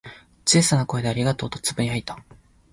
[0.47, 2.17] 小さな声で「ありがとう」とつぶやいた。